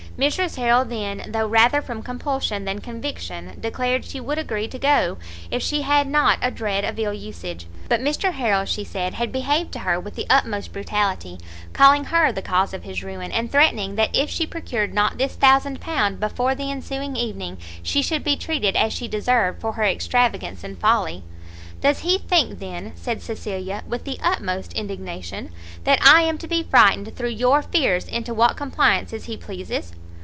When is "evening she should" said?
17.15-18.23